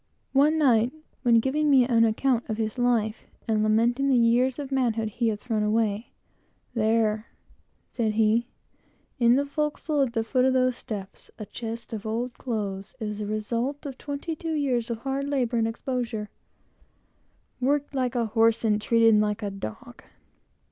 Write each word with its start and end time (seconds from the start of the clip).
One 0.33 0.57
night, 0.57 0.91
when 1.21 1.39
giving 1.39 1.69
me 1.69 1.85
an 1.85 2.05
account 2.05 2.49
of 2.49 2.57
his 2.57 2.79
life, 2.79 3.27
and 3.47 3.61
lamenting 3.61 4.09
the 4.09 4.17
years 4.17 4.57
of 4.57 4.71
manhood 4.71 5.09
he 5.09 5.27
had 5.27 5.39
thrown 5.39 5.61
away, 5.61 5.93
he 6.73 6.79
said 6.79 8.13
that 8.13 8.17
there, 8.17 8.43
in 9.19 9.35
the 9.35 9.45
forecastle, 9.45 10.01
at 10.01 10.13
the 10.13 10.23
foot 10.23 10.45
of 10.45 10.53
the 10.53 10.73
steps 10.73 11.29
a 11.37 11.45
chest 11.45 11.93
of 11.93 12.07
old 12.07 12.33
clothes 12.39 12.95
was 12.99 13.19
the 13.19 13.27
result 13.27 13.85
of 13.85 13.95
twenty 13.99 14.35
two 14.35 14.55
years 14.55 14.89
of 14.89 14.97
hard 15.03 15.29
labor 15.29 15.57
and 15.57 15.67
exposure 15.67 16.31
worked 17.59 17.93
like 17.93 18.15
a 18.15 18.25
horse, 18.25 18.63
and 18.63 18.81
treated 18.81 19.13
like 19.19 19.43
a 19.43 19.51
dog. 19.51 20.01